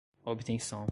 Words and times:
obtenção 0.25 0.89